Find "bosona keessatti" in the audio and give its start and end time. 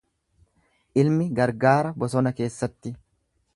2.05-2.97